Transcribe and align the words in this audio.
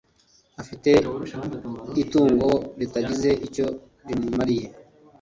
Afite 0.61 0.89
itungo 2.03 2.49
ritagize 2.79 3.29
icyo 3.47 3.67
rimumariye 4.07 4.67